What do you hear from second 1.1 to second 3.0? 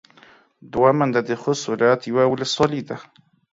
د خوست ولايت يوه ولسوالي ده.